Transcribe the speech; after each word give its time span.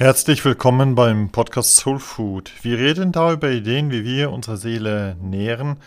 Herzlich 0.00 0.44
willkommen 0.44 0.94
beim 0.94 1.30
Podcast 1.30 1.74
Soul 1.74 1.98
Food. 1.98 2.52
Wir 2.62 2.78
reden 2.78 3.10
da 3.10 3.32
über 3.32 3.50
Ideen, 3.50 3.90
wie 3.90 4.04
wir 4.04 4.30
unsere 4.30 4.56
Seele 4.56 5.16
nähren, 5.20 5.80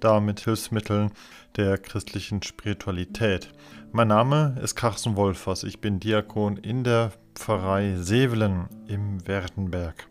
da 0.00 0.20
mit 0.20 0.40
Hilfsmitteln 0.40 1.10
der 1.58 1.76
christlichen 1.76 2.42
Spiritualität. 2.42 3.52
Mein 3.92 4.08
Name 4.08 4.56
ist 4.62 4.74
Carsten 4.74 5.16
Wolfers. 5.16 5.64
Ich 5.64 5.82
bin 5.82 6.00
Diakon 6.00 6.56
in 6.56 6.82
der 6.82 7.12
Pfarrei 7.34 7.96
Sevelen 7.98 8.70
im 8.86 9.28
Werdenberg. 9.28 10.08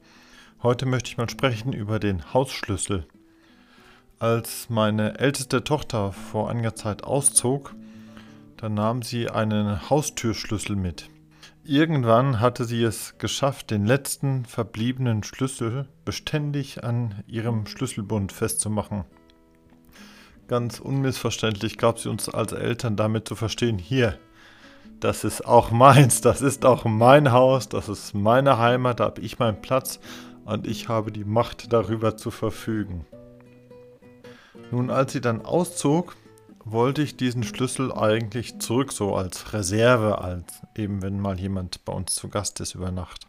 Heute 0.62 0.86
möchte 0.86 1.10
ich 1.10 1.18
mal 1.18 1.28
sprechen 1.28 1.74
über 1.74 1.98
den 1.98 2.36
Hausschlüssel. 2.36 3.08
Als 4.20 4.70
meine 4.70 5.18
älteste 5.18 5.64
Tochter 5.64 6.12
vor 6.12 6.52
einiger 6.52 6.76
Zeit 6.76 7.04
auszog, 7.04 7.74
dann 8.58 8.76
nahm 8.76 9.02
sie 9.02 9.32
einen 9.32 9.90
Haustürschlüssel 9.90 10.76
mit. 10.76 11.10
Irgendwann 11.70 12.40
hatte 12.40 12.64
sie 12.64 12.82
es 12.82 13.18
geschafft, 13.18 13.72
den 13.72 13.86
letzten 13.86 14.46
verbliebenen 14.46 15.22
Schlüssel 15.24 15.90
beständig 16.06 16.86
an 16.86 17.26
ihrem 17.28 17.66
Schlüsselbund 17.66 18.32
festzumachen. 18.32 19.04
Ganz 20.48 20.80
unmissverständlich 20.80 21.78
gab 21.78 22.00
sie 22.00 22.08
uns 22.08 22.30
als 22.30 22.54
Eltern 22.54 22.96
damit 22.96 23.28
zu 23.28 23.36
verstehen, 23.36 23.80
hier, 23.80 24.18
das 25.02 25.26
ist 25.26 25.46
auch 25.46 25.70
meins, 25.70 26.22
das 26.22 26.42
ist 26.42 26.64
auch 26.64 26.86
mein 26.86 27.34
Haus, 27.34 27.68
das 27.68 27.90
ist 27.90 28.14
meine 28.14 28.58
Heimat, 28.58 29.02
da 29.02 29.04
habe 29.04 29.20
ich 29.20 29.38
meinen 29.38 29.62
Platz 29.62 30.00
und 30.46 30.68
ich 30.68 30.88
habe 30.88 31.12
die 31.12 31.26
Macht 31.26 31.74
darüber 31.74 32.16
zu 32.16 32.32
verfügen. 32.32 33.06
Nun, 34.72 34.90
als 34.90 35.12
sie 35.12 35.22
dann 35.22 35.42
auszog, 35.44 36.16
wollte 36.72 37.02
ich 37.02 37.18
diesen 37.18 37.44
Schlüssel 37.44 37.92
eigentlich 37.94 38.60
zurück, 38.60 38.92
so 38.92 39.16
als 39.16 39.54
Reserve, 39.54 40.20
als 40.20 40.62
eben 40.76 41.02
wenn 41.02 41.20
mal 41.20 41.40
jemand 41.40 41.84
bei 41.86 41.94
uns 41.94 42.16
zu 42.16 42.30
Gast 42.30 42.60
ist 42.60 42.76
über 42.76 42.92
Nacht. 42.92 43.28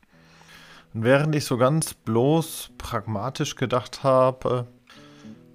Und 0.94 1.04
während 1.04 1.34
ich 1.34 1.44
so 1.44 1.56
ganz 1.56 1.94
bloß 1.94 2.70
pragmatisch 2.78 3.54
gedacht 3.56 4.02
habe, 4.02 4.66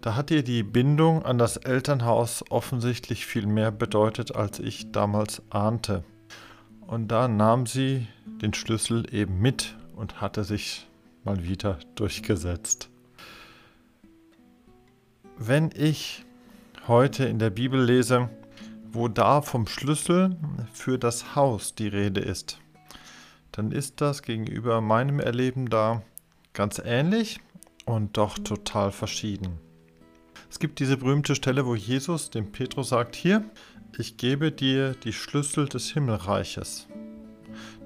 da 0.01 0.15
hat 0.15 0.31
ihr 0.31 0.43
die 0.43 0.63
Bindung 0.63 1.23
an 1.23 1.37
das 1.37 1.57
Elternhaus 1.57 2.43
offensichtlich 2.49 3.25
viel 3.25 3.47
mehr 3.47 3.71
bedeutet, 3.71 4.35
als 4.35 4.59
ich 4.59 4.91
damals 4.91 5.41
ahnte. 5.49 6.03
Und 6.87 7.07
da 7.07 7.27
nahm 7.27 7.65
sie 7.65 8.07
den 8.25 8.53
Schlüssel 8.53 9.13
eben 9.13 9.39
mit 9.39 9.75
und 9.95 10.21
hatte 10.21 10.43
sich 10.43 10.87
mal 11.23 11.43
wieder 11.43 11.79
durchgesetzt. 11.95 12.89
Wenn 15.37 15.69
ich 15.73 16.25
heute 16.87 17.25
in 17.25 17.39
der 17.39 17.49
Bibel 17.49 17.81
lese, 17.81 18.29
wo 18.91 19.07
da 19.07 19.41
vom 19.41 19.67
Schlüssel 19.67 20.35
für 20.73 20.99
das 20.99 21.35
Haus 21.35 21.75
die 21.75 21.87
Rede 21.87 22.19
ist, 22.19 22.59
dann 23.53 23.71
ist 23.71 24.01
das 24.01 24.21
gegenüber 24.21 24.81
meinem 24.81 25.19
Erleben 25.19 25.69
da 25.69 26.01
ganz 26.53 26.81
ähnlich 26.83 27.39
und 27.85 28.17
doch 28.17 28.37
total 28.37 28.91
verschieden. 28.91 29.59
Es 30.49 30.59
gibt 30.59 30.79
diese 30.79 30.97
berühmte 30.97 31.35
Stelle, 31.35 31.65
wo 31.65 31.73
Jesus 31.73 32.29
dem 32.29 32.51
Petrus 32.51 32.89
sagt, 32.89 33.15
hier, 33.15 33.43
ich 33.97 34.17
gebe 34.17 34.51
dir 34.51 34.91
die 34.91 35.13
Schlüssel 35.13 35.67
des 35.69 35.91
Himmelreiches. 35.91 36.87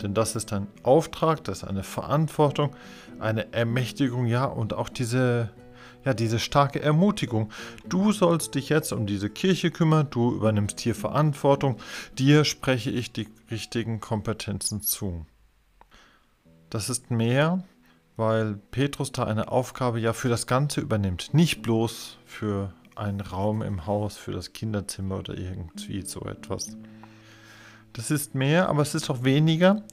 Denn 0.02 0.14
das 0.14 0.36
ist 0.36 0.54
ein 0.54 0.68
Auftrag, 0.84 1.44
das 1.44 1.60
ist 1.60 1.64
eine 1.66 1.84
Verantwortung, 1.84 2.76
eine 3.20 3.54
Ermächtigung, 3.54 4.26
ja, 4.26 4.46
und 4.46 4.74
auch 4.74 4.90
diese 4.90 5.52
ja, 6.08 6.14
diese 6.14 6.40
starke 6.40 6.82
Ermutigung. 6.82 7.52
Du 7.86 8.14
sollst 8.14 8.56
dich 8.56 8.70
jetzt 8.70 8.94
um 8.94 9.06
diese 9.06 9.30
Kirche 9.30 9.72
kümmern, 9.72 10.08
du 10.10 10.34
übernimmst 10.34 10.80
hier 10.80 10.96
Verantwortung, 10.96 11.76
dir 12.18 12.46
spreche 12.46 12.90
ich 12.90 13.12
die 13.12 13.28
richtigen 13.52 14.00
Kompetenzen 14.00 14.82
zu. 14.82 15.26
Das 16.70 16.90
ist 16.90 17.12
mehr, 17.12 17.66
weil 18.16 18.56
Petrus 18.72 19.12
da 19.12 19.26
eine 19.26 19.52
Aufgabe 19.52 20.00
ja 20.00 20.14
für 20.14 20.30
das 20.30 20.48
Ganze 20.48 20.80
übernimmt, 20.80 21.34
nicht 21.34 21.62
bloß 21.62 22.20
für 22.26 22.74
einen 22.96 23.20
Raum 23.20 23.62
im 23.62 23.86
Haus, 23.86 24.16
für 24.16 24.32
das 24.32 24.54
Kinderzimmer 24.54 25.18
oder 25.18 25.38
irgendwie 25.38 26.04
so 26.04 26.22
etwas. 26.22 26.78
Das 27.92 28.12
ist 28.12 28.34
mehr, 28.34 28.70
aber 28.70 28.82
es 28.82 28.96
ist 28.96 29.10
auch 29.10 29.26
weniger, 29.26 29.84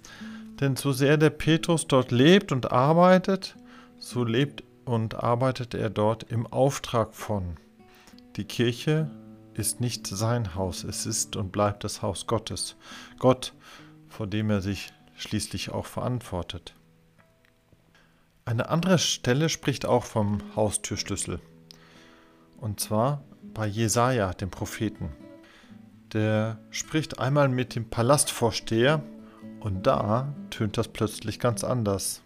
denn 0.60 0.76
so 0.76 0.92
sehr 0.92 1.16
der 1.16 1.30
Petrus 1.30 1.88
dort 1.88 2.12
lebt 2.12 2.52
und 2.52 2.70
arbeitet, 2.70 3.56
so 3.98 4.22
lebt 4.22 4.62
und 4.84 5.14
arbeitet 5.14 5.74
er 5.74 5.90
dort 5.90 6.24
im 6.24 6.46
Auftrag 6.46 7.14
von. 7.14 7.56
Die 8.36 8.44
Kirche 8.44 9.10
ist 9.54 9.80
nicht 9.80 10.06
sein 10.06 10.54
Haus, 10.54 10.84
es 10.84 11.06
ist 11.06 11.36
und 11.36 11.52
bleibt 11.52 11.84
das 11.84 12.02
Haus 12.02 12.26
Gottes. 12.26 12.76
Gott, 13.18 13.54
vor 14.08 14.26
dem 14.26 14.50
er 14.50 14.60
sich 14.60 14.92
schließlich 15.16 15.70
auch 15.70 15.86
verantwortet. 15.86 16.74
Eine 18.44 18.68
andere 18.68 18.98
Stelle 18.98 19.48
spricht 19.48 19.86
auch 19.86 20.04
vom 20.04 20.38
Haustürschlüssel. 20.54 21.40
Und 22.58 22.80
zwar 22.80 23.22
bei 23.54 23.66
Jesaja, 23.66 24.32
dem 24.34 24.50
Propheten. 24.50 25.12
Der 26.12 26.58
spricht 26.70 27.18
einmal 27.18 27.48
mit 27.48 27.74
dem 27.74 27.88
Palastvorsteher 27.88 29.02
und 29.60 29.86
da 29.86 30.34
tönt 30.50 30.76
das 30.76 30.88
plötzlich 30.88 31.40
ganz 31.40 31.64
anders. 31.64 32.22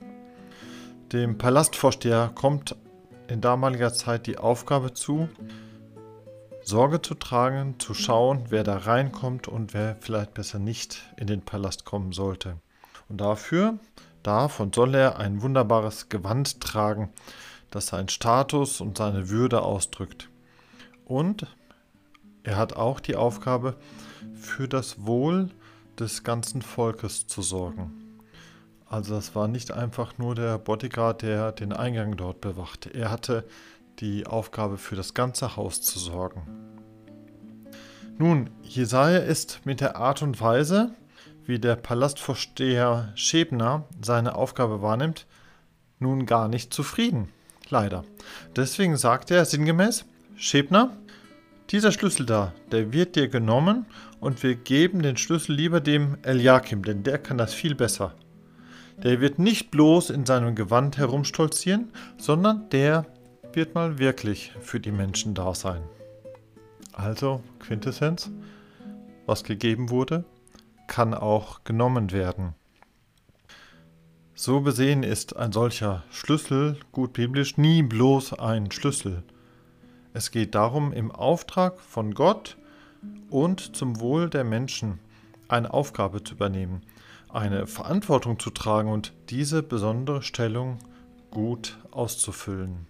Dem 1.13 1.39
Palastvorsteher 1.39 2.31
kommt 2.35 2.77
in 3.29 3.41
damaliger 3.41 3.95
Zeit 3.95 4.27
die 4.27 4.37
Aufgabe 4.37 4.93
zu, 4.93 5.31
Sorge 6.63 7.01
zu 7.01 7.15
tragen, 7.15 7.77
zu 7.79 7.95
schauen, 7.95 8.45
wer 8.51 8.63
da 8.63 8.77
reinkommt 8.77 9.49
und 9.49 9.73
wer 9.73 9.97
vielleicht 10.01 10.35
besser 10.35 10.59
nicht 10.59 11.11
in 11.17 11.27
den 11.27 11.41
Palast 11.41 11.87
kommen 11.87 12.13
sollte. 12.13 12.59
Und 13.09 13.23
dafür 13.23 13.79
darf 14.23 14.61
und 14.61 14.75
soll 14.75 14.95
er 14.95 15.19
ein 15.19 15.41
wunderbares 15.41 16.11
Gewand 16.11 16.61
tragen, 16.61 17.09
das 17.71 17.87
seinen 17.87 18.11
Status 18.11 18.83
und 18.83 18.99
seine 18.99 19.31
Würde 19.31 19.63
ausdrückt. 19.63 20.29
Und 21.07 21.47
er 22.43 22.59
hat 22.59 22.75
auch 22.75 23.01
die 23.01 23.17
Aufgabe, 23.17 23.77
für 24.35 24.69
das 24.69 25.07
Wohl 25.07 25.49
des 25.99 26.23
ganzen 26.23 26.61
Volkes 26.61 27.27
zu 27.27 27.41
sorgen. 27.41 28.08
Also 28.89 29.15
das 29.15 29.35
war 29.35 29.49
nicht 29.49 29.73
einfach 29.73 30.17
nur 30.19 30.35
der 30.35 30.59
Bodyguard, 30.59 31.23
der 31.23 31.53
den 31.53 31.73
Eingang 31.73 32.17
dort 32.17 32.41
bewachte. 32.41 32.89
Er 32.91 33.11
hatte 33.11 33.45
die 33.99 34.27
Aufgabe 34.27 34.79
für 34.79 34.97
das 34.97 35.13
ganze 35.13 35.57
Haus 35.57 35.83
zu 35.83 35.99
sorgen. 35.99 36.43
Nun, 38.17 38.51
Jesaja 38.63 39.19
ist 39.19 39.61
mit 39.65 39.81
der 39.81 39.97
Art 39.97 40.23
und 40.23 40.41
Weise, 40.41 40.95
wie 41.45 41.59
der 41.59 41.77
Palastvorsteher 41.77 43.13
Schebner 43.15 43.85
seine 44.03 44.35
Aufgabe 44.35 44.83
wahrnimmt, 44.83 45.27
nun 45.99 46.27
gar 46.27 46.49
nicht 46.49 46.73
zufrieden. 46.73 47.29
Leider. 47.71 48.05
Deswegen 48.57 48.97
sagt 48.97 49.31
er 49.31 49.45
sinngemäß, 49.45 50.05
Schebner, 50.37 50.97
dieser 51.71 51.93
Schlüssel 51.93 52.25
da, 52.25 52.53
der 52.73 52.93
wird 52.93 53.15
dir 53.15 53.29
genommen 53.29 53.87
und 54.21 54.43
wir 54.43 54.55
geben 54.55 55.03
den 55.03 55.17
Schlüssel 55.19 55.55
lieber 55.55 55.81
dem 55.81 56.17
Eliakim, 56.23 56.83
denn 56.83 57.03
der 57.03 57.19
kann 57.19 57.37
das 57.37 57.53
viel 57.53 57.75
besser. 57.75 58.15
Der 59.03 59.21
wird 59.21 59.39
nicht 59.39 59.71
bloß 59.71 60.11
in 60.11 60.27
seinem 60.27 60.57
Gewand 60.57 60.99
herumstolzieren, 60.99 61.93
sondern 62.17 62.69
der 62.71 63.07
wird 63.53 63.75
mal 63.75 63.99
wirklich 63.99 64.53
für 64.61 64.81
die 64.81 64.91
Menschen 64.91 65.35
da 65.35 65.55
sein. 65.55 65.83
Also, 66.93 67.41
Quintessenz, 67.61 68.29
was 69.25 69.45
gegeben 69.45 69.91
wurde, 69.91 70.25
kann 70.89 71.15
auch 71.15 71.63
genommen 71.63 72.11
werden. 72.11 72.55
So 74.35 74.61
besehen 74.61 75.05
ist 75.05 75.37
ein 75.37 75.53
solcher 75.53 76.03
Schlüssel, 76.11 76.77
gut 76.91 77.13
biblisch, 77.13 77.57
nie 77.57 77.83
bloß 77.83 78.35
ein 78.35 78.73
Schlüssel. 78.73 79.23
Es 80.13 80.33
geht 80.33 80.57
darum, 80.57 80.93
im 80.93 81.13
Auftrag 81.13 81.81
von 81.81 82.15
Gott 82.15 82.57
und 83.31 83.77
zum 83.77 84.01
Wohl 84.01 84.29
der 84.29 84.45
Menschen 84.45 84.99
eine 85.47 85.73
Aufgabe 85.73 86.25
zu 86.25 86.35
übernehmen 86.35 86.83
eine 87.29 87.67
Verantwortung 87.67 88.39
zu 88.39 88.51
tragen 88.51 88.91
und 88.91 89.13
diese 89.31 89.63
besondere 89.63 90.23
Stellung 90.23 90.79
gut 91.31 91.79
auszufüllen. 91.91 92.87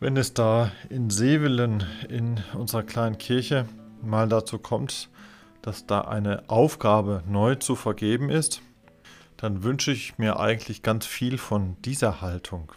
Wenn 0.00 0.16
es 0.16 0.34
da 0.34 0.70
in 0.90 1.10
Sevelen 1.10 1.84
in 2.08 2.40
unserer 2.54 2.82
kleinen 2.82 3.18
Kirche 3.18 3.66
mal 4.02 4.28
dazu 4.28 4.58
kommt, 4.58 5.08
dass 5.62 5.86
da 5.86 6.02
eine 6.02 6.44
Aufgabe 6.48 7.22
neu 7.26 7.54
zu 7.54 7.74
vergeben 7.74 8.28
ist, 8.28 8.60
dann 9.36 9.62
wünsche 9.62 9.92
ich 9.92 10.18
mir 10.18 10.38
eigentlich 10.38 10.82
ganz 10.82 11.06
viel 11.06 11.38
von 11.38 11.76
dieser 11.84 12.20
Haltung. 12.20 12.72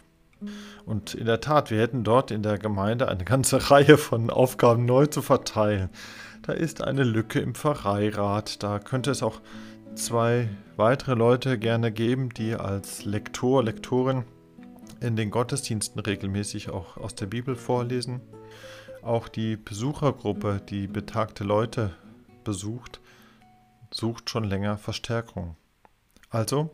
Und 0.86 1.14
in 1.14 1.26
der 1.26 1.40
Tat, 1.40 1.70
wir 1.70 1.80
hätten 1.80 2.04
dort 2.04 2.30
in 2.30 2.42
der 2.42 2.58
Gemeinde 2.58 3.08
eine 3.08 3.24
ganze 3.24 3.70
Reihe 3.70 3.98
von 3.98 4.30
Aufgaben 4.30 4.84
neu 4.84 5.06
zu 5.06 5.22
verteilen. 5.22 5.90
Da 6.42 6.52
ist 6.52 6.82
eine 6.82 7.04
Lücke 7.04 7.40
im 7.40 7.54
Pfarreirat, 7.54 8.62
da 8.62 8.78
könnte 8.78 9.10
es 9.10 9.22
auch 9.22 9.40
zwei 9.94 10.48
weitere 10.76 11.14
Leute 11.14 11.58
gerne 11.58 11.92
geben, 11.92 12.30
die 12.30 12.54
als 12.54 13.04
Lektor, 13.04 13.62
Lektorin 13.62 14.24
in 15.00 15.16
den 15.16 15.30
Gottesdiensten 15.30 16.00
regelmäßig 16.00 16.70
auch 16.70 16.96
aus 16.96 17.14
der 17.14 17.26
Bibel 17.26 17.56
vorlesen. 17.56 18.20
Auch 19.02 19.28
die 19.28 19.56
Besuchergruppe, 19.56 20.60
die 20.68 20.86
betagte 20.86 21.44
Leute 21.44 21.92
besucht, 22.44 23.00
sucht 23.90 24.30
schon 24.30 24.44
länger 24.44 24.76
Verstärkung. 24.78 25.56
Also 26.30 26.70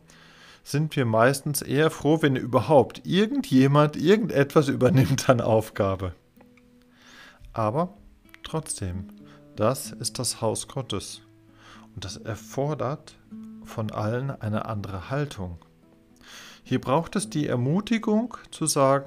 sind 0.63 0.95
wir 0.95 1.05
meistens 1.05 1.61
eher 1.61 1.91
froh, 1.91 2.21
wenn 2.21 2.35
überhaupt 2.35 3.05
irgendjemand 3.05 3.95
irgendetwas 3.95 4.67
übernimmt 4.67 5.29
an 5.29 5.41
Aufgabe. 5.41 6.13
Aber 7.53 7.93
trotzdem, 8.43 9.07
das 9.55 9.91
ist 9.91 10.19
das 10.19 10.41
Haus 10.41 10.67
Gottes 10.67 11.24
und 11.95 12.05
das 12.05 12.17
erfordert 12.17 13.15
von 13.63 13.91
allen 13.91 14.29
eine 14.29 14.65
andere 14.65 15.09
Haltung. 15.09 15.57
Hier 16.63 16.81
braucht 16.81 17.15
es 17.15 17.29
die 17.29 17.47
Ermutigung 17.47 18.37
zu 18.51 18.65
sagen, 18.67 19.05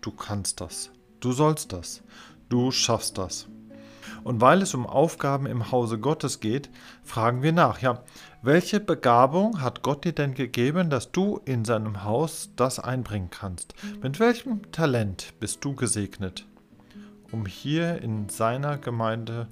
du 0.00 0.10
kannst 0.10 0.60
das, 0.60 0.90
du 1.20 1.32
sollst 1.32 1.72
das, 1.72 2.02
du 2.48 2.70
schaffst 2.70 3.18
das. 3.18 3.48
Und 4.22 4.40
weil 4.40 4.62
es 4.62 4.74
um 4.74 4.86
Aufgaben 4.86 5.46
im 5.46 5.70
Hause 5.70 5.98
Gottes 5.98 6.40
geht, 6.40 6.68
fragen 7.04 7.42
wir 7.42 7.52
nach, 7.52 7.80
ja, 7.80 8.02
welche 8.42 8.80
Begabung 8.80 9.60
hat 9.60 9.82
Gott 9.82 10.04
dir 10.04 10.12
denn 10.12 10.34
gegeben, 10.34 10.90
dass 10.90 11.12
du 11.12 11.40
in 11.44 11.64
seinem 11.64 12.02
Haus 12.04 12.50
das 12.56 12.78
einbringen 12.80 13.30
kannst? 13.30 13.74
Mit 14.02 14.18
welchem 14.18 14.70
Talent 14.72 15.32
bist 15.38 15.64
du 15.64 15.74
gesegnet, 15.74 16.44
um 17.30 17.46
hier 17.46 18.02
in 18.02 18.28
seiner 18.28 18.78
Gemeinde 18.78 19.48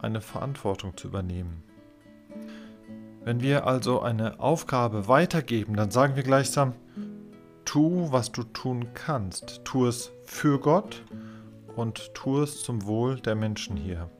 eine 0.00 0.20
Verantwortung 0.20 0.96
zu 0.96 1.08
übernehmen? 1.08 1.62
Wenn 3.22 3.42
wir 3.42 3.66
also 3.66 4.00
eine 4.00 4.40
Aufgabe 4.40 5.06
weitergeben, 5.06 5.76
dann 5.76 5.90
sagen 5.90 6.16
wir 6.16 6.22
gleichsam, 6.22 6.72
tu, 7.66 8.10
was 8.10 8.32
du 8.32 8.42
tun 8.44 8.88
kannst. 8.94 9.60
Tu 9.64 9.86
es 9.86 10.10
für 10.24 10.58
Gott 10.58 11.04
und 11.76 12.14
tu 12.14 12.40
es 12.40 12.62
zum 12.62 12.86
Wohl 12.86 13.20
der 13.20 13.34
Menschen 13.34 13.76
hier. 13.76 14.10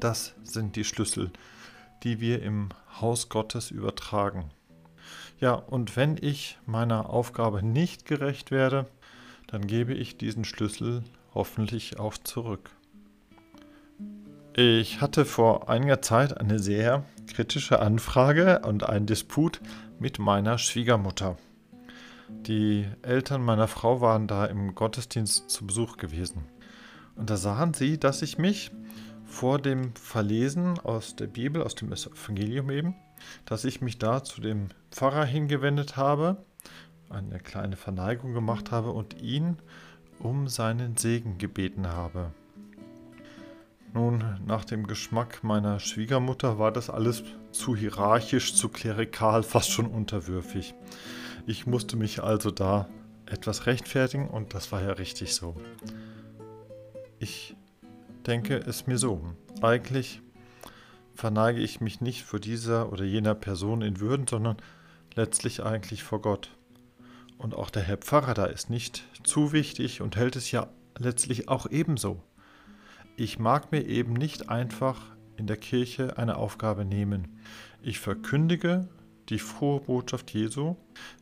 Das 0.00 0.34
sind 0.42 0.74
die 0.74 0.84
Schlüssel, 0.84 1.30
die 2.02 2.20
wir 2.20 2.42
im 2.42 2.70
Haus 3.00 3.28
Gottes 3.28 3.70
übertragen. 3.70 4.50
Ja, 5.38 5.52
und 5.52 5.96
wenn 5.96 6.16
ich 6.20 6.58
meiner 6.66 7.10
Aufgabe 7.10 7.62
nicht 7.62 8.04
gerecht 8.04 8.50
werde, 8.50 8.86
dann 9.46 9.66
gebe 9.68 9.94
ich 9.94 10.18
diesen 10.18 10.44
Schlüssel 10.44 11.04
hoffentlich 11.34 12.00
auch 12.00 12.18
zurück. 12.18 12.70
Ich 14.54 15.00
hatte 15.00 15.24
vor 15.24 15.68
einiger 15.68 16.02
Zeit 16.02 16.36
eine 16.36 16.58
sehr 16.58 17.04
kritische 17.38 17.78
Anfrage 17.78 18.62
und 18.66 18.82
einen 18.82 19.06
Disput 19.06 19.60
mit 20.00 20.18
meiner 20.18 20.58
Schwiegermutter. 20.58 21.36
Die 22.28 22.84
Eltern 23.02 23.44
meiner 23.44 23.68
Frau 23.68 24.00
waren 24.00 24.26
da 24.26 24.44
im 24.44 24.74
Gottesdienst 24.74 25.48
zu 25.48 25.64
Besuch 25.64 25.98
gewesen. 25.98 26.46
Und 27.14 27.30
da 27.30 27.36
sahen 27.36 27.74
sie, 27.74 27.96
dass 27.96 28.22
ich 28.22 28.38
mich 28.38 28.72
vor 29.24 29.60
dem 29.60 29.94
Verlesen 29.94 30.80
aus 30.80 31.14
der 31.14 31.28
Bibel, 31.28 31.62
aus 31.62 31.76
dem 31.76 31.92
Evangelium 31.92 32.70
eben, 32.70 32.96
dass 33.44 33.64
ich 33.64 33.80
mich 33.82 33.98
da 33.98 34.24
zu 34.24 34.40
dem 34.40 34.70
Pfarrer 34.90 35.24
hingewendet 35.24 35.96
habe, 35.96 36.38
eine 37.08 37.38
kleine 37.38 37.76
Verneigung 37.76 38.34
gemacht 38.34 38.72
habe 38.72 38.90
und 38.90 39.22
ihn 39.22 39.58
um 40.18 40.48
seinen 40.48 40.96
Segen 40.96 41.38
gebeten 41.38 41.86
habe. 41.86 42.32
Nun, 43.94 44.22
nach 44.46 44.64
dem 44.64 44.86
Geschmack 44.86 45.42
meiner 45.42 45.80
Schwiegermutter 45.80 46.58
war 46.58 46.72
das 46.72 46.90
alles 46.90 47.22
zu 47.52 47.74
hierarchisch, 47.74 48.54
zu 48.54 48.68
klerikal, 48.68 49.42
fast 49.44 49.70
schon 49.70 49.86
unterwürfig. 49.86 50.74
Ich 51.46 51.66
musste 51.66 51.96
mich 51.96 52.22
also 52.22 52.50
da 52.50 52.88
etwas 53.26 53.66
rechtfertigen 53.66 54.28
und 54.28 54.54
das 54.54 54.72
war 54.72 54.82
ja 54.82 54.92
richtig 54.92 55.34
so. 55.34 55.56
Ich 57.18 57.56
denke 58.26 58.56
es 58.58 58.86
mir 58.86 58.98
so. 58.98 59.22
Eigentlich 59.62 60.20
verneige 61.14 61.60
ich 61.60 61.80
mich 61.80 62.00
nicht 62.00 62.22
vor 62.22 62.38
dieser 62.38 62.92
oder 62.92 63.04
jener 63.04 63.34
Person 63.34 63.82
in 63.82 64.00
Würden, 64.00 64.26
sondern 64.26 64.56
letztlich 65.14 65.64
eigentlich 65.64 66.02
vor 66.02 66.22
Gott. 66.22 66.50
Und 67.38 67.54
auch 67.54 67.70
der 67.70 67.82
Herr 67.82 67.96
Pfarrer 67.96 68.34
da 68.34 68.44
ist 68.46 68.70
nicht 68.70 69.04
zu 69.24 69.52
wichtig 69.52 70.00
und 70.00 70.16
hält 70.16 70.36
es 70.36 70.50
ja 70.50 70.68
letztlich 70.96 71.48
auch 71.48 71.66
ebenso. 71.70 72.22
Ich 73.20 73.40
mag 73.40 73.72
mir 73.72 73.84
eben 73.84 74.12
nicht 74.12 74.48
einfach 74.48 75.00
in 75.36 75.48
der 75.48 75.56
Kirche 75.56 76.18
eine 76.18 76.36
Aufgabe 76.36 76.84
nehmen. 76.84 77.40
Ich 77.82 77.98
verkündige 77.98 78.86
die 79.28 79.40
frohe 79.40 79.80
Botschaft 79.80 80.30
Jesu 80.30 80.76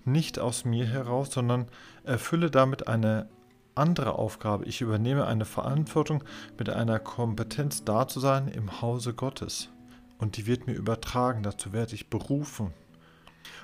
nicht 0.05 0.39
aus 0.39 0.67
mir 0.67 0.85
heraus, 0.85 1.31
sondern 1.31 1.69
erfülle 2.05 2.51
damit 2.51 2.87
eine 2.87 3.31
andere 3.75 4.19
Aufgabe. 4.19 4.67
Ich 4.67 4.83
übernehme 4.83 5.27
eine 5.27 5.47
Verantwortung, 5.47 6.23
mit 6.59 6.69
einer 6.69 6.99
Kompetenz 6.99 7.83
da 7.83 8.07
zu 8.07 8.21
sein 8.21 8.49
im 8.49 8.83
Hause 8.83 9.15
Gottes. 9.15 9.71
Und 10.19 10.37
die 10.37 10.47
wird 10.47 10.67
mir 10.67 10.75
übertragen, 10.75 11.43
dazu 11.43 11.73
werde 11.73 11.95
ich 11.95 12.11
berufen. 12.11 12.75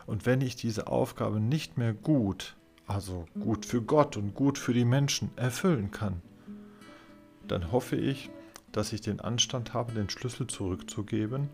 Und 0.07 0.25
wenn 0.25 0.41
ich 0.41 0.57
diese 0.57 0.87
Aufgabe 0.87 1.39
nicht 1.39 1.77
mehr 1.77 1.93
gut, 1.93 2.57
also 2.87 3.27
gut 3.39 3.67
für 3.67 3.83
Gott 3.83 4.17
und 4.17 4.35
gut 4.35 4.57
für 4.57 4.73
die 4.73 4.87
Menschen 4.87 5.31
erfüllen 5.37 5.91
kann, 5.91 6.23
dann 7.53 7.71
hoffe 7.71 7.97
ich, 7.97 8.31
dass 8.73 8.93
ich 8.93 9.03
den 9.03 9.21
Anstand 9.21 9.75
habe, 9.75 9.93
den 9.93 10.09
Schlüssel 10.09 10.47
zurückzugeben 10.47 11.51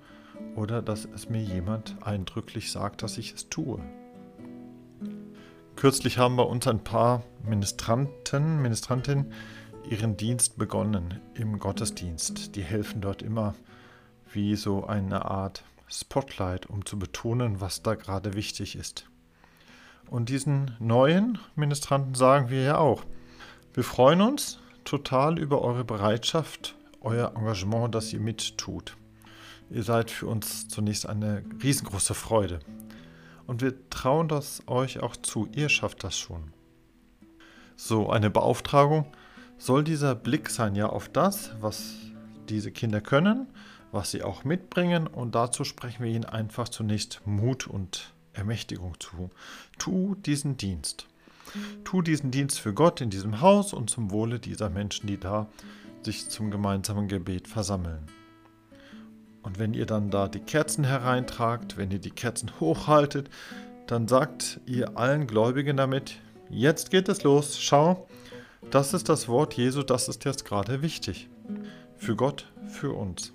oder 0.55 0.81
dass 0.81 1.05
es 1.05 1.29
mir 1.29 1.43
jemand 1.43 1.97
eindrücklich 2.01 2.71
sagt, 2.71 3.03
dass 3.03 3.19
ich 3.19 3.35
es 3.35 3.49
tue. 3.49 3.81
Kürzlich 5.75 6.19
haben 6.19 6.37
bei 6.37 6.45
uns 6.45 6.67
ein 6.69 6.85
paar 6.85 7.25
Ministranten, 7.45 8.63
Ministrantinnen 8.63 9.33
ihren 9.91 10.17
Dienst 10.17 10.57
begonnen 10.57 11.21
im 11.35 11.59
Gottesdienst. 11.59 12.55
Die 12.55 12.63
helfen 12.63 13.01
dort 13.01 13.23
immer 13.23 13.55
wie 14.33 14.55
so 14.55 14.87
eine 14.87 15.25
Art 15.25 15.65
Spotlight, 15.89 16.67
um 16.67 16.85
zu 16.85 16.99
betonen, 16.99 17.61
was 17.61 17.83
da 17.83 17.95
gerade 17.95 18.35
wichtig 18.35 18.77
ist. 18.77 19.07
Und 20.11 20.29
diesen 20.29 20.77
neuen 20.79 21.39
Ministranten 21.57 22.15
sagen 22.15 22.51
wir 22.51 22.63
ja 22.63 22.79
auch, 22.79 23.03
wir 23.75 23.85
freuen 23.85 24.21
uns 24.21 24.59
total 24.89 25.39
über 25.39 25.61
eure 25.61 25.85
Bereitschaft, 25.85 26.75
euer 27.01 27.35
Engagement, 27.37 27.95
das 27.95 28.13
ihr 28.13 28.21
mittut. 28.21 28.97
Ihr 29.71 29.83
seid 29.83 30.11
für 30.11 30.27
uns 30.27 30.69
zunächst 30.69 31.07
eine 31.07 31.45
riesengroße 31.63 32.15
Freude. 32.15 32.61
Und 33.47 33.61
wir 33.61 33.89
trauen 33.91 34.29
das 34.29 34.63
euch 34.67 35.01
auch 35.01 35.15
zu. 35.17 35.49
Ihr 35.55 35.69
schafft 35.69 36.05
das 36.05 36.19
schon. 36.19 36.53
So, 37.77 38.11
eine 38.11 38.31
Beauftragung 38.31 39.07
soll 39.59 39.85
dieser 39.85 40.15
Blick 40.15 40.49
sein, 40.49 40.75
ja, 40.75 40.89
auf 40.89 41.09
das, 41.09 41.53
was 41.61 41.95
diese 42.49 42.73
Kinder 42.73 43.01
können, 43.01 43.47
was 43.93 44.11
sie 44.11 44.23
auch 44.23 44.45
mitbringen. 44.45 45.07
Und 45.07 45.35
dazu 45.35 45.65
sprechen 45.65 46.03
wir 46.03 46.11
ihnen 46.11 46.25
einfach 46.25 46.71
zunächst 46.71 47.21
Mut 47.27 47.67
und 47.67 48.15
Ermächtigung 48.33 48.99
zu. 49.01 49.31
Tu 49.79 50.15
diesen 50.15 50.57
Dienst. 50.57 51.07
Tu 51.85 52.03
diesen 52.03 52.31
Dienst 52.31 52.61
für 52.61 52.75
Gott 52.75 53.01
in 53.01 53.11
diesem 53.11 53.41
Haus 53.41 53.73
und 53.73 53.91
zum 53.91 54.11
Wohle 54.11 54.39
dieser 54.39 54.71
Menschen, 54.71 55.07
die 55.07 55.19
da 55.19 55.49
sich 56.03 56.29
zum 56.29 56.51
gemeinsamen 56.51 57.09
Gebet 57.09 57.49
versammeln. 57.49 58.07
Und 59.43 59.59
wenn 59.59 59.75
ihr 59.75 59.87
dann 59.87 60.11
da 60.11 60.29
die 60.29 60.41
Kerzen 60.41 60.85
hereintragt, 60.85 61.77
wenn 61.77 61.91
ihr 61.91 61.99
die 61.99 62.11
Kerzen 62.11 62.51
hochhaltet, 62.61 63.31
dann 63.87 64.07
sagt 64.07 64.61
ihr 64.67 64.97
allen 64.97 65.27
Gläubigen 65.27 65.77
damit, 65.77 66.17
jetzt 66.51 66.91
geht 66.91 67.09
es 67.09 67.23
los, 67.23 67.59
schau, 67.59 68.07
das 68.71 68.93
ist 68.93 69.09
das 69.09 69.29
Wort 69.29 69.55
Jesu, 69.55 69.83
das 69.83 70.09
ist 70.09 70.25
jetzt 70.25 70.45
gerade 70.45 70.83
wichtig. 70.83 71.29
Für 71.97 72.15
Gott, 72.15 72.53
für 72.69 72.93
uns. 72.93 73.33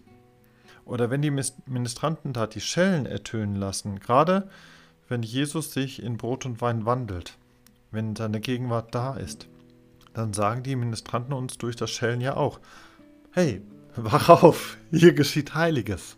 Oder 0.85 1.09
wenn 1.09 1.21
die 1.21 1.31
Ministranten 1.65 2.33
da 2.33 2.45
die 2.45 2.61
Schellen 2.61 3.05
ertönen 3.05 3.55
lassen, 3.55 3.99
gerade 3.99 4.49
wenn 5.07 5.23
Jesus 5.23 5.73
sich 5.73 6.03
in 6.03 6.17
Brot 6.17 6.45
und 6.45 6.61
Wein 6.61 6.85
wandelt, 6.85 7.37
wenn 7.93 8.15
seine 8.15 8.41
Gegenwart 8.41 8.93
da 8.93 9.15
ist, 9.15 9.47
dann 10.13 10.33
sagen 10.33 10.63
die 10.63 10.75
Ministranten 10.75 11.33
uns 11.33 11.57
durch 11.57 11.75
das 11.75 11.91
Schellen 11.91 12.21
ja 12.21 12.35
auch, 12.35 12.59
hey, 13.31 13.61
Wach 13.95 14.29
auf, 14.29 14.77
hier 14.89 15.13
geschieht 15.13 15.53
Heiliges. 15.53 16.17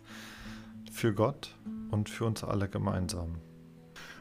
Für 0.90 1.12
Gott 1.12 1.54
und 1.90 2.08
für 2.08 2.24
uns 2.24 2.42
alle 2.42 2.70
gemeinsam. 2.70 3.34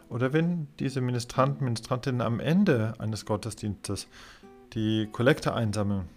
Oder 0.10 0.34
wenn 0.34 0.68
diese 0.80 1.00
Ministranten, 1.00 1.64
Ministrantinnen 1.64 2.20
am 2.20 2.42
Ende 2.42 2.96
eines 3.00 3.26
Gottesdienstes 3.26 4.08
die 4.74 5.08
Kollekte 5.10 5.54
einsammeln, 5.54 6.10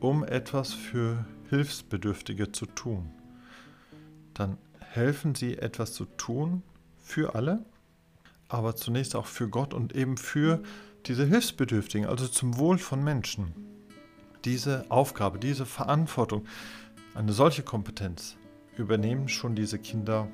um 0.00 0.22
etwas 0.22 0.74
für 0.74 1.24
Hilfsbedürftige 1.48 2.52
zu 2.52 2.66
tun, 2.66 3.10
dann 4.34 4.58
helfen 4.80 5.34
sie 5.34 5.56
etwas 5.56 5.94
zu 5.94 6.04
tun 6.04 6.62
für 6.98 7.34
alle, 7.34 7.64
aber 8.48 8.76
zunächst 8.76 9.16
auch 9.16 9.26
für 9.26 9.48
Gott 9.48 9.74
und 9.74 9.94
eben 9.94 10.16
für 10.16 10.62
diese 11.06 11.26
Hilfsbedürftigen, 11.26 12.06
also 12.06 12.26
zum 12.26 12.56
Wohl 12.58 12.78
von 12.78 13.02
Menschen 13.02 13.54
diese 14.44 14.84
Aufgabe, 14.90 15.38
diese 15.38 15.66
Verantwortung, 15.66 16.44
eine 17.14 17.32
solche 17.32 17.62
Kompetenz 17.62 18.36
übernehmen 18.76 19.28
schon 19.28 19.54
diese 19.54 19.78
Kinder 19.78 20.28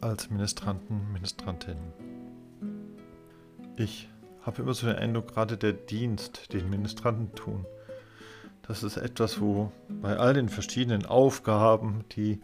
als 0.00 0.30
Ministranten, 0.30 1.12
Ministrantinnen. 1.12 1.92
Ich 3.76 4.08
habe 4.42 4.62
immer 4.62 4.74
so 4.74 4.86
den 4.86 4.96
Eindruck, 4.96 5.28
gerade 5.28 5.56
der 5.56 5.72
Dienst, 5.72 6.52
den 6.52 6.68
Ministranten 6.68 7.34
tun, 7.34 7.64
das 8.62 8.82
ist 8.82 8.96
etwas, 8.96 9.40
wo 9.40 9.72
bei 9.88 10.16
all 10.16 10.34
den 10.34 10.48
verschiedenen 10.48 11.04
Aufgaben, 11.04 12.04
die 12.14 12.40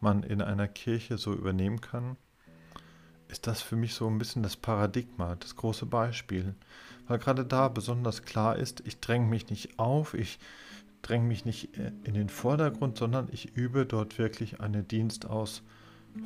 man 0.00 0.22
in 0.22 0.42
einer 0.42 0.68
Kirche 0.68 1.16
so 1.16 1.32
übernehmen 1.32 1.80
kann, 1.80 2.16
ist 3.32 3.46
das 3.46 3.62
für 3.62 3.76
mich 3.76 3.94
so 3.94 4.06
ein 4.06 4.18
bisschen 4.18 4.42
das 4.42 4.56
Paradigma, 4.56 5.36
das 5.36 5.56
große 5.56 5.86
Beispiel. 5.86 6.54
Weil 7.08 7.18
gerade 7.18 7.46
da 7.46 7.68
besonders 7.68 8.22
klar 8.22 8.56
ist, 8.56 8.82
ich 8.86 9.00
dränge 9.00 9.26
mich 9.26 9.48
nicht 9.48 9.78
auf, 9.78 10.12
ich 10.12 10.38
dränge 11.00 11.26
mich 11.26 11.46
nicht 11.46 11.76
äh, 11.78 11.92
in 12.04 12.12
den 12.12 12.28
Vordergrund, 12.28 12.98
sondern 12.98 13.28
ich 13.32 13.56
übe 13.56 13.86
dort 13.86 14.18
wirklich 14.18 14.60
einen 14.60 14.86
Dienst 14.86 15.26
aus 15.26 15.62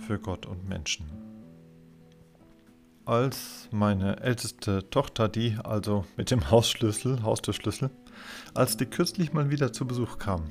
für 0.06 0.18
Gott 0.18 0.46
und 0.46 0.68
Menschen. 0.68 1.06
Als 3.04 3.68
meine 3.70 4.20
älteste 4.20 4.90
Tochter, 4.90 5.28
die 5.28 5.56
also 5.62 6.04
mit 6.16 6.32
dem 6.32 6.50
Hausschlüssel, 6.50 7.22
Haustürschlüssel, 7.22 7.90
als 8.52 8.76
die 8.76 8.86
kürzlich 8.86 9.32
mal 9.32 9.48
wieder 9.48 9.72
zu 9.72 9.86
Besuch 9.86 10.18
kam, 10.18 10.50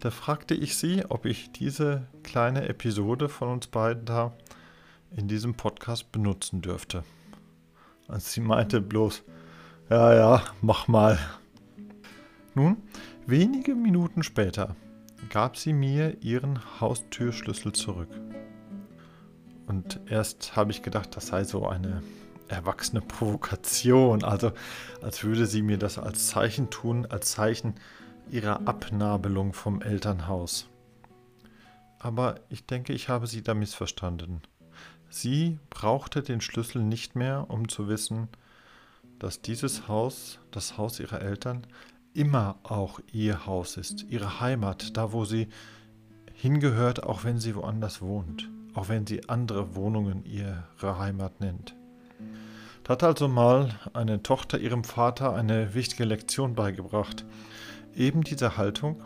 da 0.00 0.10
fragte 0.10 0.54
ich 0.54 0.76
sie, 0.76 1.04
ob 1.08 1.24
ich 1.24 1.50
diese 1.52 2.08
kleine 2.22 2.68
Episode 2.68 3.30
von 3.30 3.48
uns 3.48 3.68
beiden 3.68 4.04
da 4.04 4.36
in 5.16 5.28
diesem 5.28 5.54
Podcast 5.54 6.12
benutzen 6.12 6.62
dürfte. 6.62 7.04
Als 8.08 8.32
sie 8.32 8.40
meinte 8.40 8.80
bloß, 8.80 9.22
ja, 9.90 10.14
ja, 10.14 10.42
mach 10.60 10.88
mal. 10.88 11.18
Nun, 12.54 12.76
wenige 13.26 13.74
Minuten 13.74 14.22
später 14.22 14.76
gab 15.30 15.56
sie 15.56 15.72
mir 15.72 16.22
ihren 16.22 16.60
Haustürschlüssel 16.80 17.72
zurück. 17.72 18.08
Und 19.66 20.00
erst 20.06 20.56
habe 20.56 20.72
ich 20.72 20.82
gedacht, 20.82 21.16
das 21.16 21.28
sei 21.28 21.44
so 21.44 21.66
eine 21.66 22.02
erwachsene 22.48 23.00
Provokation, 23.00 24.24
also 24.24 24.52
als 25.00 25.24
würde 25.24 25.46
sie 25.46 25.62
mir 25.62 25.78
das 25.78 25.98
als 25.98 26.26
Zeichen 26.26 26.68
tun, 26.70 27.06
als 27.06 27.30
Zeichen 27.30 27.74
ihrer 28.30 28.66
Abnabelung 28.66 29.52
vom 29.52 29.80
Elternhaus. 29.80 30.68
Aber 31.98 32.40
ich 32.48 32.66
denke, 32.66 32.92
ich 32.92 33.08
habe 33.08 33.26
sie 33.26 33.42
da 33.42 33.54
missverstanden. 33.54 34.42
Sie 35.14 35.58
brauchte 35.68 36.22
den 36.22 36.40
Schlüssel 36.40 36.82
nicht 36.82 37.16
mehr, 37.16 37.50
um 37.50 37.68
zu 37.68 37.86
wissen, 37.86 38.28
dass 39.18 39.42
dieses 39.42 39.86
Haus, 39.86 40.38
das 40.52 40.78
Haus 40.78 41.00
ihrer 41.00 41.20
Eltern, 41.20 41.66
immer 42.14 42.56
auch 42.62 42.98
ihr 43.12 43.44
Haus 43.44 43.76
ist, 43.76 44.06
ihre 44.08 44.40
Heimat, 44.40 44.96
da 44.96 45.12
wo 45.12 45.26
sie 45.26 45.48
hingehört, 46.32 47.02
auch 47.02 47.24
wenn 47.24 47.38
sie 47.38 47.54
woanders 47.54 48.00
wohnt, 48.00 48.48
auch 48.72 48.88
wenn 48.88 49.06
sie 49.06 49.28
andere 49.28 49.74
Wohnungen 49.74 50.24
ihre 50.24 50.98
Heimat 50.98 51.42
nennt. 51.42 51.76
Da 52.82 52.94
hat 52.94 53.04
also 53.04 53.28
mal 53.28 53.78
eine 53.92 54.22
Tochter 54.22 54.58
ihrem 54.58 54.82
Vater 54.82 55.34
eine 55.34 55.74
wichtige 55.74 56.06
Lektion 56.06 56.54
beigebracht. 56.54 57.26
Eben 57.94 58.22
diese 58.22 58.56
Haltung, 58.56 59.02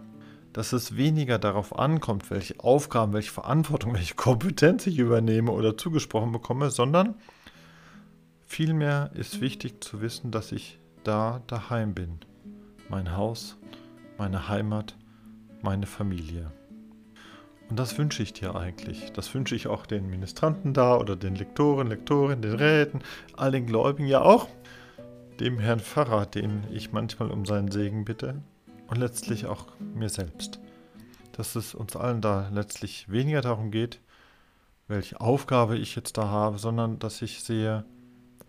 dass 0.56 0.72
es 0.72 0.96
weniger 0.96 1.38
darauf 1.38 1.78
ankommt, 1.78 2.30
welche 2.30 2.58
Aufgaben, 2.60 3.12
welche 3.12 3.30
Verantwortung, 3.30 3.92
welche 3.94 4.14
Kompetenz 4.14 4.86
ich 4.86 4.98
übernehme 4.98 5.52
oder 5.52 5.76
zugesprochen 5.76 6.32
bekomme, 6.32 6.70
sondern 6.70 7.14
vielmehr 8.46 9.10
ist 9.12 9.42
wichtig 9.42 9.84
zu 9.84 10.00
wissen, 10.00 10.30
dass 10.30 10.52
ich 10.52 10.78
da 11.04 11.42
daheim 11.46 11.92
bin. 11.92 12.20
Mein 12.88 13.14
Haus, 13.14 13.58
meine 14.16 14.48
Heimat, 14.48 14.96
meine 15.60 15.84
Familie. 15.84 16.50
Und 17.68 17.78
das 17.78 17.98
wünsche 17.98 18.22
ich 18.22 18.32
dir 18.32 18.56
eigentlich. 18.56 19.12
Das 19.12 19.34
wünsche 19.34 19.54
ich 19.54 19.66
auch 19.66 19.84
den 19.84 20.08
Ministranten 20.08 20.72
da 20.72 20.96
oder 20.96 21.16
den 21.16 21.34
Lektoren, 21.34 21.88
Lektorinnen, 21.88 22.40
den 22.40 22.54
Räten, 22.54 23.00
all 23.36 23.50
den 23.50 23.66
Gläubigen 23.66 24.08
ja 24.08 24.22
auch. 24.22 24.48
Dem 25.38 25.58
Herrn 25.58 25.80
Pfarrer, 25.80 26.24
den 26.24 26.64
ich 26.72 26.92
manchmal 26.92 27.30
um 27.30 27.44
seinen 27.44 27.70
Segen 27.70 28.06
bitte, 28.06 28.42
und 28.88 28.98
letztlich 28.98 29.46
auch 29.46 29.66
mir 29.94 30.08
selbst. 30.08 30.60
Dass 31.32 31.56
es 31.56 31.74
uns 31.74 31.96
allen 31.96 32.20
da 32.20 32.48
letztlich 32.52 33.10
weniger 33.10 33.40
darum 33.40 33.70
geht, 33.70 34.00
welche 34.88 35.20
Aufgabe 35.20 35.76
ich 35.76 35.96
jetzt 35.96 36.16
da 36.16 36.28
habe, 36.28 36.58
sondern 36.58 36.98
dass 36.98 37.22
ich 37.22 37.42
sehe, 37.42 37.84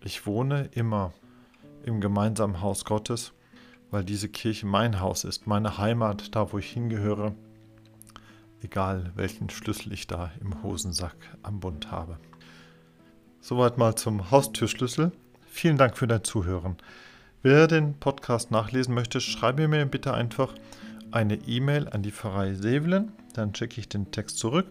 ich 0.02 0.26
wohne 0.26 0.70
immer 0.72 1.12
im 1.84 2.00
gemeinsamen 2.00 2.60
Haus 2.60 2.84
Gottes, 2.84 3.32
weil 3.90 4.04
diese 4.04 4.28
Kirche 4.28 4.66
mein 4.66 5.00
Haus 5.00 5.24
ist, 5.24 5.46
meine 5.46 5.78
Heimat, 5.78 6.34
da 6.34 6.52
wo 6.52 6.58
ich 6.58 6.70
hingehöre, 6.70 7.34
egal 8.62 9.12
welchen 9.14 9.50
Schlüssel 9.50 9.92
ich 9.92 10.06
da 10.06 10.30
im 10.40 10.62
Hosensack 10.62 11.16
am 11.42 11.60
Bund 11.60 11.90
habe. 11.90 12.18
Soweit 13.40 13.78
mal 13.78 13.94
zum 13.94 14.30
Haustürschlüssel. 14.30 15.12
Vielen 15.46 15.78
Dank 15.78 15.96
für 15.96 16.06
dein 16.06 16.24
Zuhören. 16.24 16.76
Wer 17.40 17.68
den 17.68 17.94
Podcast 17.94 18.50
nachlesen 18.50 18.94
möchte, 18.94 19.20
schreibe 19.20 19.68
mir 19.68 19.86
bitte 19.86 20.12
einfach 20.12 20.54
eine 21.12 21.36
E-Mail 21.36 21.88
an 21.88 22.02
die 22.02 22.10
Pfarrei 22.10 22.54
Sevelen, 22.54 23.12
dann 23.32 23.54
schicke 23.54 23.80
ich 23.80 23.88
den 23.88 24.10
Text 24.10 24.38
zurück. 24.38 24.66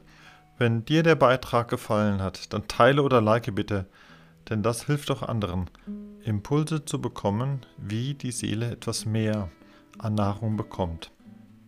Wenn 0.57 0.83
dir 0.83 1.01
der 1.01 1.15
Beitrag 1.15 1.69
gefallen 1.69 2.21
hat, 2.21 2.51
dann 2.51 2.67
teile 2.67 3.03
oder 3.03 3.21
like 3.21 3.55
bitte, 3.55 3.85
denn 4.49 4.63
das 4.63 4.85
hilft 4.85 5.09
auch 5.11 5.23
anderen, 5.23 5.69
Impulse 6.23 6.83
zu 6.83 6.99
bekommen, 6.99 7.61
wie 7.77 8.15
die 8.15 8.31
Seele 8.31 8.71
etwas 8.71 9.05
mehr 9.05 9.49
an 9.97 10.15
Nahrung 10.15 10.57
bekommt. 10.57 11.11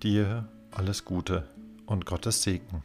Dir 0.03 0.49
alles 0.71 1.05
Gute 1.05 1.47
und 1.85 2.05
Gottes 2.05 2.43
Segen. 2.43 2.83